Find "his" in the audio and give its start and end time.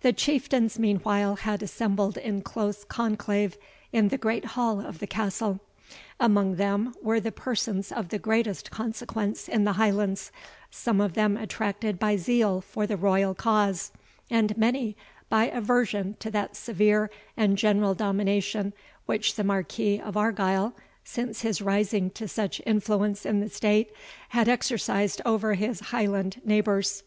21.42-21.60, 25.52-25.80